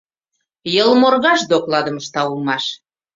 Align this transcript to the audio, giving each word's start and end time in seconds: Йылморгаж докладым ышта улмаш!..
Йылморгаж 0.73 1.39
докладым 1.51 1.95
ышта 2.01 2.21
улмаш!.. 2.31 2.63